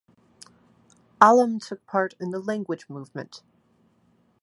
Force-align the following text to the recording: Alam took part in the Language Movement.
Alam 1.21 1.59
took 1.59 1.85
part 1.85 2.15
in 2.19 2.31
the 2.31 2.39
Language 2.39 2.89
Movement. 2.89 3.43